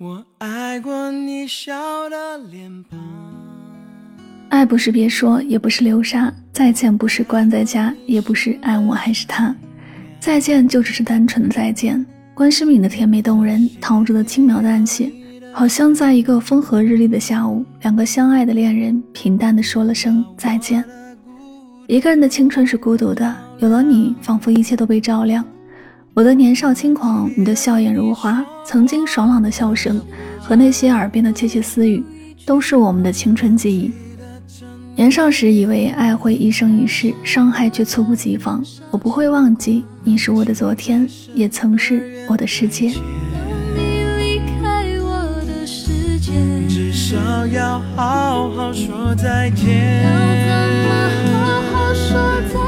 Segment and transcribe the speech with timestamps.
[0.00, 1.74] 我爱过你笑
[2.08, 3.00] 的脸庞。
[4.48, 6.32] 爱不是别说，也不是流沙。
[6.52, 9.52] 再见不是关在家，也不是爱我还是他。
[10.20, 12.06] 再见就只是单纯的再见。
[12.32, 15.10] 关诗敏的甜美动人，陶喆的轻描淡写，
[15.52, 20.84] 好像在一个风和日丽的下午，两个相爱的恋人平淡的说了声再见。
[21.88, 25.44] 一个人的青春是孤独的，有了你，仿佛一切都被照亮。
[26.14, 29.98] 我的年少轻狂，你的笑颜如花，曾经爽朗的笑声
[30.38, 32.04] 和那些耳边的窃窃私语，
[32.44, 33.90] 都是我们的青春记忆。
[34.94, 38.62] 年少时以为爱会一生一世，伤害却猝不及防。
[38.90, 42.90] 我不会忘记，你是我的昨天，也曾是我的世界。
[46.68, 50.02] 至少要好好说再见。
[50.04, 50.10] 要
[50.44, 50.52] 怎
[50.92, 52.67] 么好好说再见？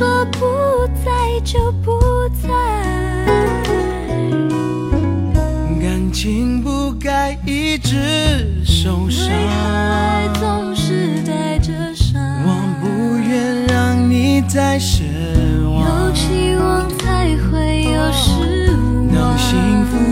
[0.00, 0.06] 就
[1.82, 1.98] 不
[2.42, 2.48] 在，
[5.78, 9.28] 感情不该一直受伤。
[9.28, 12.48] 爱总是带着伤，我
[12.80, 15.02] 不愿让你再失
[15.66, 16.06] 望。
[16.06, 18.59] 有期望才会有失望。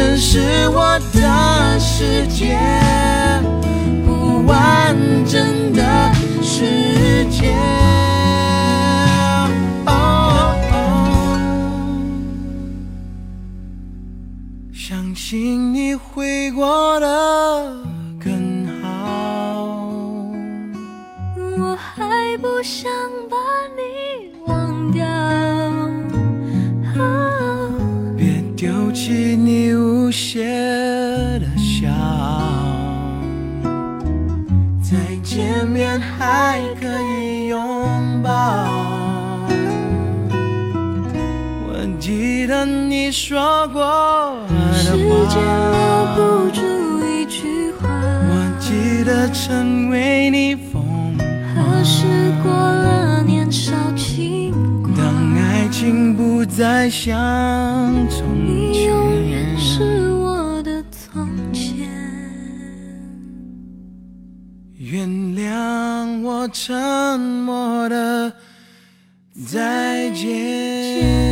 [0.00, 2.58] 你曾是我的世界，
[4.06, 4.96] 不完
[5.26, 6.10] 整的
[6.42, 7.54] 世界。
[14.72, 17.84] 相信你会过得
[18.18, 19.66] 更好。
[21.58, 22.90] 我还不想
[23.28, 23.36] 把
[31.38, 31.88] 的笑。
[34.82, 38.30] 再见面还可以拥抱。
[41.66, 44.98] 我记得你说过的话，留
[46.16, 46.18] 不
[46.50, 46.60] 住
[47.06, 47.88] 一句话。
[47.92, 50.82] 我记得曾为你疯
[51.16, 51.26] 狂。
[51.54, 52.06] 何时
[52.42, 54.94] 过了年少轻狂？
[54.96, 55.04] 当
[55.36, 57.14] 爱情不再像
[58.08, 58.90] 从前，
[64.90, 68.32] 原谅我沉默的
[69.46, 71.29] 再见。